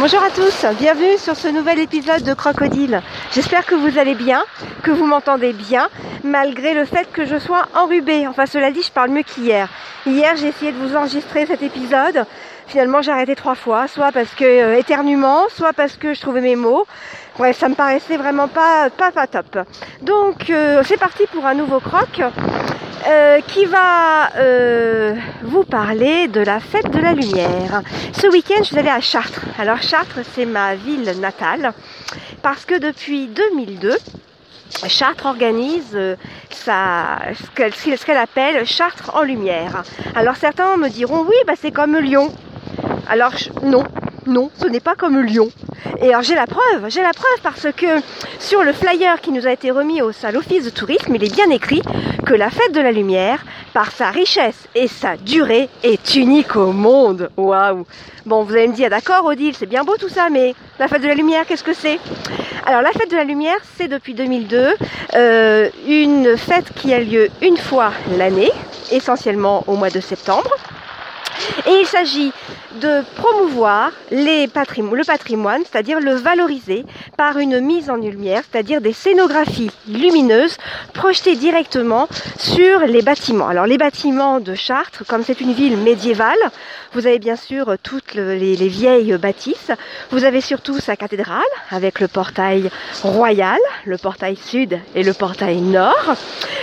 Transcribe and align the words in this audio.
Bonjour 0.00 0.22
à 0.22 0.30
tous, 0.30 0.64
bienvenue 0.78 1.18
sur 1.18 1.36
ce 1.36 1.46
nouvel 1.48 1.78
épisode 1.78 2.22
de 2.22 2.32
Crocodile. 2.32 3.02
J'espère 3.32 3.66
que 3.66 3.74
vous 3.74 3.98
allez 3.98 4.14
bien, 4.14 4.42
que 4.82 4.90
vous 4.90 5.04
m'entendez 5.04 5.52
bien, 5.52 5.90
malgré 6.24 6.72
le 6.72 6.86
fait 6.86 7.12
que 7.12 7.26
je 7.26 7.38
sois 7.38 7.66
enrubée. 7.74 8.26
Enfin, 8.26 8.46
cela 8.46 8.70
dit, 8.70 8.80
je 8.80 8.90
parle 8.90 9.10
mieux 9.10 9.22
qu'hier. 9.22 9.68
Hier, 10.06 10.36
j'ai 10.36 10.48
essayé 10.48 10.72
de 10.72 10.78
vous 10.78 10.96
enregistrer 10.96 11.44
cet 11.44 11.62
épisode. 11.62 12.24
Finalement, 12.66 13.02
j'ai 13.02 13.12
arrêté 13.12 13.36
trois 13.36 13.54
fois, 13.54 13.88
soit 13.88 14.10
parce 14.10 14.34
que 14.34 14.44
euh, 14.44 14.78
éternuement, 14.78 15.42
soit 15.50 15.74
parce 15.74 15.98
que 15.98 16.14
je 16.14 16.20
trouvais 16.22 16.40
mes 16.40 16.56
mots. 16.56 16.86
Bref, 17.36 17.58
ça 17.58 17.68
me 17.68 17.74
paraissait 17.74 18.16
vraiment 18.16 18.48
pas 18.48 18.88
pas, 18.88 19.12
pas 19.12 19.26
top. 19.26 19.58
Donc, 20.00 20.48
euh, 20.48 20.82
c'est 20.82 20.96
parti 20.96 21.24
pour 21.30 21.44
un 21.44 21.52
nouveau 21.52 21.78
croc. 21.78 22.22
Euh, 23.10 23.40
qui 23.40 23.64
va 23.64 24.36
euh, 24.36 25.16
vous 25.42 25.64
parler 25.64 26.28
de 26.28 26.40
la 26.40 26.60
fête 26.60 26.88
de 26.92 27.00
la 27.00 27.12
lumière. 27.12 27.82
Ce 28.12 28.28
week-end, 28.28 28.58
je 28.58 28.66
suis 28.66 28.78
allée 28.78 28.88
à 28.88 29.00
Chartres. 29.00 29.46
Alors 29.58 29.82
Chartres, 29.82 30.20
c'est 30.32 30.44
ma 30.44 30.76
ville 30.76 31.12
natale 31.18 31.72
parce 32.40 32.64
que 32.64 32.78
depuis 32.78 33.26
2002, 33.26 33.96
Chartres 34.86 35.26
organise 35.26 35.90
euh, 35.94 36.14
ce 36.52 38.04
qu'elle 38.04 38.16
appelle 38.16 38.64
Chartres 38.64 39.10
en 39.16 39.22
lumière. 39.22 39.82
Alors 40.14 40.36
certains 40.36 40.76
me 40.76 40.88
diront 40.88 41.24
oui, 41.24 41.34
bah 41.48 41.54
c'est 41.60 41.72
comme 41.72 41.96
Lyon. 41.96 42.32
Alors 43.08 43.32
non, 43.64 43.82
non, 44.26 44.52
ce 44.60 44.68
n'est 44.68 44.78
pas 44.78 44.94
comme 44.94 45.18
Lyon. 45.20 45.50
Et 46.02 46.08
alors 46.08 46.22
j'ai 46.22 46.34
la 46.34 46.46
preuve, 46.46 46.88
j'ai 46.88 47.02
la 47.02 47.12
preuve 47.12 47.40
parce 47.42 47.66
que 47.76 47.86
sur 48.38 48.62
le 48.62 48.72
flyer 48.72 49.20
qui 49.20 49.32
nous 49.32 49.46
a 49.46 49.52
été 49.52 49.70
remis 49.70 50.00
au, 50.00 50.12
à 50.22 50.32
l'office 50.32 50.64
de 50.64 50.70
tourisme, 50.70 51.14
il 51.14 51.22
est 51.22 51.32
bien 51.32 51.50
écrit 51.50 51.82
que 52.24 52.32
la 52.32 52.48
fête 52.48 52.72
de 52.72 52.80
la 52.80 52.90
lumière, 52.90 53.44
par 53.74 53.92
sa 53.92 54.10
richesse 54.10 54.66
et 54.74 54.88
sa 54.88 55.18
durée, 55.18 55.68
est 55.82 56.14
unique 56.14 56.56
au 56.56 56.72
monde. 56.72 57.30
Waouh 57.36 57.84
Bon, 58.24 58.44
vous 58.44 58.54
allez 58.54 58.68
me 58.68 58.74
dire, 58.74 58.88
d'accord 58.88 59.26
Odile, 59.26 59.54
c'est 59.54 59.66
bien 59.66 59.84
beau 59.84 59.96
tout 59.98 60.08
ça, 60.08 60.30
mais 60.30 60.54
la 60.78 60.88
fête 60.88 61.02
de 61.02 61.08
la 61.08 61.14
lumière, 61.14 61.44
qu'est-ce 61.46 61.64
que 61.64 61.74
c'est? 61.74 61.98
Alors 62.64 62.80
la 62.80 62.92
fête 62.92 63.10
de 63.10 63.16
la 63.16 63.24
lumière, 63.24 63.58
c'est 63.76 63.88
depuis 63.88 64.14
2002 64.14 64.74
euh, 65.14 65.68
une 65.86 66.36
fête 66.38 66.72
qui 66.74 66.94
a 66.94 67.00
lieu 67.00 67.28
une 67.42 67.58
fois 67.58 67.92
l'année, 68.16 68.50
essentiellement 68.90 69.64
au 69.66 69.76
mois 69.76 69.90
de 69.90 70.00
septembre. 70.00 70.50
Et 71.66 71.72
il 71.80 71.86
s'agit 71.86 72.32
de 72.80 73.02
promouvoir 73.16 73.92
les 74.10 74.46
le 74.46 75.04
patrimoine, 75.04 75.62
c'est-à-dire 75.70 76.00
le 76.00 76.14
valoriser 76.14 76.84
par 77.16 77.38
une 77.38 77.60
mise 77.60 77.90
en 77.90 77.96
lumière, 77.96 78.42
c'est-à-dire 78.50 78.80
des 78.80 78.92
scénographies 78.92 79.70
lumineuses 79.88 80.56
projetées 80.94 81.36
directement 81.36 82.08
sur 82.38 82.80
les 82.80 83.02
bâtiments. 83.02 83.48
Alors 83.48 83.66
les 83.66 83.78
bâtiments 83.78 84.40
de 84.40 84.54
Chartres, 84.54 85.04
comme 85.06 85.24
c'est 85.24 85.40
une 85.40 85.52
ville 85.52 85.76
médiévale, 85.76 86.38
vous 86.92 87.06
avez 87.06 87.18
bien 87.18 87.36
sûr 87.36 87.74
toutes 87.82 88.14
les, 88.14 88.56
les 88.56 88.68
vieilles 88.68 89.16
bâtisses, 89.16 89.70
vous 90.10 90.24
avez 90.24 90.40
surtout 90.40 90.78
sa 90.78 90.96
cathédrale 90.96 91.40
avec 91.70 92.00
le 92.00 92.08
portail 92.08 92.70
royal, 93.02 93.58
le 93.84 93.98
portail 93.98 94.36
sud 94.36 94.78
et 94.94 95.02
le 95.02 95.12
portail 95.12 95.60
nord, 95.60 96.14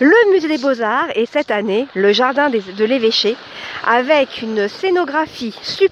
le 0.00 0.32
musée 0.32 0.48
des 0.48 0.58
beaux-arts 0.58 1.08
et 1.14 1.26
cette 1.26 1.50
année 1.50 1.86
le 1.94 2.12
jardin 2.12 2.50
de 2.50 2.84
l'évêché 2.84 3.36
avec 3.86 4.42
une 4.42 4.68
scénographie 4.68 5.58
super 5.62 5.89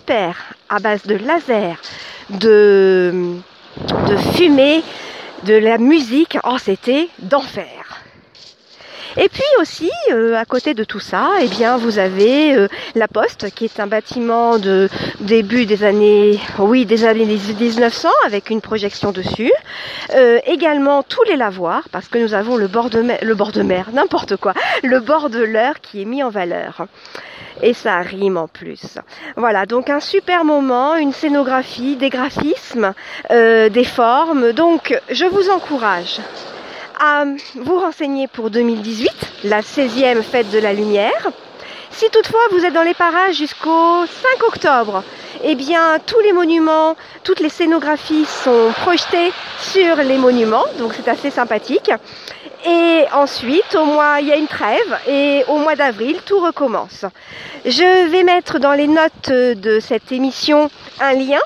à 0.68 0.78
base 0.80 1.02
de 1.04 1.14
laser, 1.14 1.76
de, 2.30 3.34
de 4.08 4.16
fumée, 4.34 4.82
de 5.44 5.54
la 5.54 5.78
musique. 5.78 6.38
Oh, 6.44 6.56
c'était 6.58 7.08
d'enfer. 7.18 7.77
Et 9.16 9.28
puis 9.28 9.42
aussi, 9.60 9.90
euh, 10.12 10.34
à 10.36 10.44
côté 10.44 10.74
de 10.74 10.84
tout 10.84 11.00
ça, 11.00 11.30
eh 11.40 11.48
bien, 11.48 11.76
vous 11.76 11.98
avez 11.98 12.54
euh, 12.54 12.68
la 12.94 13.08
Poste, 13.08 13.50
qui 13.54 13.64
est 13.64 13.80
un 13.80 13.86
bâtiment 13.86 14.58
de 14.58 14.88
début 15.20 15.66
des 15.66 15.84
années, 15.84 16.38
oui, 16.58 16.84
des 16.84 17.04
années 17.04 17.24
1900, 17.24 18.08
avec 18.26 18.50
une 18.50 18.60
projection 18.60 19.12
dessus. 19.12 19.52
Euh, 20.14 20.38
également 20.46 21.02
tous 21.02 21.22
les 21.24 21.36
lavoirs, 21.36 21.88
parce 21.90 22.08
que 22.08 22.18
nous 22.18 22.34
avons 22.34 22.56
le 22.56 22.68
bord 22.68 22.90
de 22.90 23.00
mer, 23.00 23.18
le 23.22 23.34
bord 23.34 23.52
de 23.52 23.62
mer, 23.62 23.86
n'importe 23.92 24.36
quoi, 24.36 24.54
le 24.82 25.00
bord 25.00 25.30
de 25.30 25.42
l'heure 25.42 25.80
qui 25.80 26.02
est 26.02 26.06
mis 26.06 26.22
en 26.22 26.30
valeur 26.30 26.86
et 27.62 27.74
ça 27.74 27.98
rime 27.98 28.36
en 28.36 28.48
plus. 28.48 28.98
Voilà, 29.36 29.66
donc 29.66 29.90
un 29.90 30.00
super 30.00 30.44
moment, 30.44 30.96
une 30.96 31.12
scénographie, 31.12 31.96
des 31.96 32.10
graphismes, 32.10 32.94
euh, 33.30 33.68
des 33.68 33.84
formes. 33.84 34.52
Donc 34.52 34.98
je 35.10 35.24
vous 35.24 35.50
encourage 35.50 36.20
à 37.00 37.24
vous 37.54 37.78
renseigner 37.78 38.26
pour 38.26 38.50
2018, 38.50 39.10
la 39.44 39.60
16e 39.60 40.22
fête 40.22 40.50
de 40.50 40.58
la 40.58 40.72
lumière. 40.72 41.28
Si 41.90 42.08
toutefois 42.10 42.40
vous 42.50 42.64
êtes 42.64 42.74
dans 42.74 42.82
les 42.82 42.94
parages 42.94 43.36
jusqu'au 43.36 44.06
5 44.06 44.42
octobre, 44.46 45.02
eh 45.44 45.54
bien 45.54 45.98
tous 46.06 46.20
les 46.20 46.32
monuments, 46.32 46.96
toutes 47.24 47.40
les 47.40 47.48
scénographies 47.48 48.24
sont 48.24 48.72
projetées 48.82 49.32
sur 49.58 49.96
les 49.96 50.18
monuments, 50.18 50.64
donc 50.78 50.94
c'est 50.94 51.08
assez 51.08 51.30
sympathique. 51.30 51.90
Et 52.66 53.04
ensuite, 53.12 53.76
au 53.76 53.84
mois, 53.84 54.16
il 54.20 54.28
y 54.28 54.32
a 54.32 54.36
une 54.36 54.48
trêve 54.48 54.98
et 55.06 55.44
au 55.46 55.58
mois 55.58 55.76
d'avril, 55.76 56.18
tout 56.26 56.40
recommence. 56.40 57.04
Je 57.64 58.08
vais 58.10 58.24
mettre 58.24 58.58
dans 58.58 58.74
les 58.74 58.88
notes 58.88 59.30
de 59.30 59.78
cette 59.80 60.10
émission 60.10 60.68
un 61.00 61.12
lien 61.12 61.40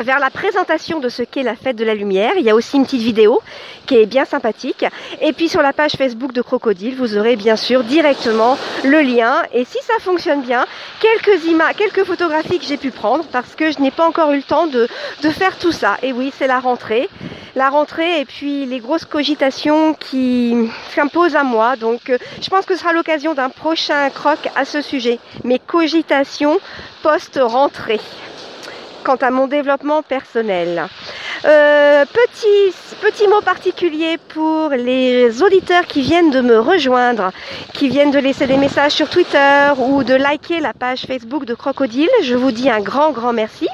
vers 0.00 0.18
la 0.18 0.30
présentation 0.30 0.98
de 0.98 1.08
ce 1.08 1.22
qu'est 1.22 1.42
la 1.42 1.54
fête 1.54 1.76
de 1.76 1.84
la 1.84 1.94
lumière. 1.94 2.32
Il 2.36 2.44
y 2.44 2.50
a 2.50 2.54
aussi 2.54 2.76
une 2.76 2.84
petite 2.84 3.02
vidéo 3.02 3.40
qui 3.86 3.96
est 3.96 4.06
bien 4.06 4.24
sympathique. 4.24 4.84
Et 5.20 5.32
puis 5.32 5.48
sur 5.48 5.62
la 5.62 5.72
page 5.72 5.92
Facebook 5.92 6.32
de 6.32 6.42
Crocodile, 6.42 6.96
vous 6.96 7.16
aurez 7.16 7.36
bien 7.36 7.56
sûr 7.56 7.84
directement 7.84 8.58
le 8.82 9.00
lien. 9.02 9.42
Et 9.52 9.64
si 9.64 9.78
ça 9.82 9.94
fonctionne 10.00 10.42
bien, 10.42 10.66
quelques 11.00 11.44
images, 11.46 11.76
quelques 11.76 12.04
photographies 12.04 12.58
que 12.58 12.64
j'ai 12.64 12.76
pu 12.76 12.90
prendre 12.90 13.24
parce 13.26 13.54
que 13.54 13.70
je 13.70 13.80
n'ai 13.80 13.90
pas 13.90 14.06
encore 14.06 14.32
eu 14.32 14.36
le 14.36 14.42
temps 14.42 14.66
de, 14.66 14.88
de 15.22 15.30
faire 15.30 15.58
tout 15.58 15.72
ça. 15.72 15.96
Et 16.02 16.12
oui, 16.12 16.32
c'est 16.36 16.46
la 16.46 16.60
rentrée. 16.60 17.08
La 17.56 17.68
rentrée 17.68 18.20
et 18.20 18.24
puis 18.24 18.66
les 18.66 18.80
grosses 18.80 19.04
cogitations 19.04 19.94
qui 19.94 20.56
s'imposent 20.94 21.36
à 21.36 21.44
moi. 21.44 21.76
Donc 21.76 22.10
euh, 22.10 22.18
je 22.42 22.48
pense 22.48 22.66
que 22.66 22.74
ce 22.74 22.80
sera 22.80 22.92
l'occasion 22.92 23.34
d'un 23.34 23.48
prochain 23.48 24.10
croc 24.10 24.38
à 24.56 24.64
ce 24.64 24.80
sujet. 24.80 25.20
Mes 25.44 25.60
cogitations 25.60 26.58
post-rentrée 27.02 28.00
quant 29.04 29.16
à 29.16 29.30
mon 29.30 29.46
développement 29.46 30.02
personnel. 30.02 30.88
Euh, 31.44 32.04
petit, 32.06 32.74
petit 33.02 33.28
mot 33.28 33.42
particulier 33.42 34.16
pour 34.28 34.70
les 34.70 35.42
auditeurs 35.42 35.86
qui 35.86 36.00
viennent 36.00 36.30
de 36.30 36.40
me 36.40 36.58
rejoindre, 36.58 37.30
qui 37.74 37.88
viennent 37.88 38.10
de 38.10 38.18
laisser 38.18 38.46
des 38.46 38.56
messages 38.56 38.92
sur 38.92 39.10
Twitter 39.10 39.68
ou 39.78 40.02
de 40.02 40.14
liker 40.14 40.60
la 40.60 40.72
page 40.72 41.02
Facebook 41.06 41.44
de 41.44 41.54
Crocodile. 41.54 42.08
Je 42.22 42.34
vous 42.34 42.50
dis 42.50 42.70
un 42.70 42.80
grand, 42.80 43.10
grand 43.10 43.34
merci. 43.34 43.68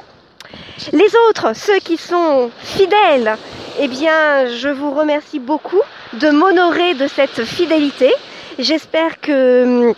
Les 0.91 1.11
autres, 1.29 1.55
ceux 1.55 1.79
qui 1.79 1.95
sont 1.95 2.51
fidèles, 2.59 3.37
eh 3.79 3.87
bien, 3.87 4.47
je 4.47 4.67
vous 4.67 4.91
remercie 4.91 5.39
beaucoup 5.39 5.81
de 6.13 6.29
m'honorer 6.29 6.93
de 6.95 7.07
cette 7.07 7.45
fidélité. 7.45 8.11
J'espère 8.59 9.21
que 9.21 9.93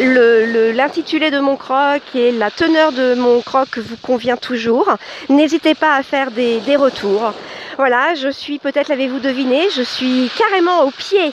l'intitulé 0.00 1.30
de 1.30 1.38
mon 1.40 1.56
croc 1.56 2.02
et 2.14 2.32
la 2.32 2.50
teneur 2.50 2.92
de 2.92 3.14
mon 3.14 3.40
croc 3.40 3.78
vous 3.78 3.96
convient 3.96 4.36
toujours. 4.36 4.88
N'hésitez 5.28 5.74
pas 5.74 5.96
à 5.96 6.02
faire 6.02 6.30
des, 6.30 6.60
retours. 6.76 7.32
Voilà, 7.76 8.14
je 8.14 8.28
suis, 8.30 8.58
peut-être 8.58 8.88
l'avez-vous 8.88 9.20
deviné, 9.20 9.68
je 9.74 9.82
suis 9.82 10.30
carrément 10.36 10.84
au 10.84 10.90
pied, 10.90 11.32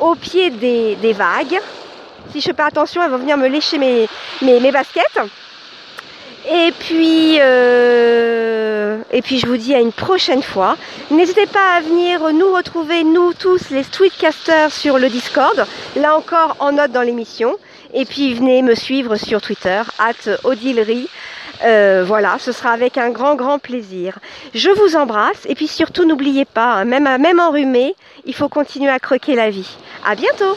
au 0.00 0.14
pied 0.14 0.50
des, 0.50 1.12
vagues. 1.12 1.60
Si 2.32 2.40
je 2.40 2.46
fais 2.46 2.52
pas 2.52 2.66
attention, 2.66 3.02
elles 3.02 3.10
vont 3.10 3.18
venir 3.18 3.36
me 3.36 3.48
lécher 3.48 3.78
mes, 3.78 4.08
mes, 4.42 4.72
baskets. 4.72 5.20
Et 6.50 6.72
puis, 6.78 7.36
euh, 7.40 8.98
et 9.12 9.22
puis 9.22 9.38
je 9.38 9.46
vous 9.46 9.56
dis 9.56 9.74
à 9.74 9.80
une 9.80 9.92
prochaine 9.92 10.42
fois. 10.42 10.76
N'hésitez 11.10 11.46
pas 11.46 11.76
à 11.76 11.80
venir 11.80 12.32
nous 12.32 12.52
retrouver, 12.52 13.04
nous 13.04 13.32
tous, 13.34 13.70
les 13.70 13.84
streetcasters 13.84 14.72
sur 14.72 14.98
le 14.98 15.08
Discord. 15.08 15.66
Là 15.96 16.16
encore, 16.16 16.56
en 16.58 16.72
note 16.72 16.90
dans 16.90 17.02
l'émission. 17.02 17.56
Et 17.94 18.04
puis 18.04 18.34
venez 18.34 18.62
me 18.62 18.74
suivre 18.74 19.16
sur 19.16 19.40
Twitter, 19.40 19.82
at 19.98 20.30
Odilerie. 20.44 21.08
Euh, 21.64 22.04
voilà, 22.06 22.36
ce 22.38 22.50
sera 22.50 22.70
avec 22.70 22.98
un 22.98 23.10
grand, 23.10 23.34
grand 23.34 23.58
plaisir. 23.58 24.18
Je 24.54 24.70
vous 24.70 24.96
embrasse 24.96 25.46
et 25.46 25.54
puis 25.54 25.68
surtout 25.68 26.04
n'oubliez 26.04 26.44
pas, 26.44 26.72
hein, 26.74 26.84
même, 26.84 27.04
même 27.20 27.38
enrhumé, 27.38 27.94
il 28.24 28.34
faut 28.34 28.48
continuer 28.48 28.90
à 28.90 28.98
croquer 28.98 29.34
la 29.36 29.50
vie. 29.50 29.76
À 30.04 30.14
bientôt 30.14 30.56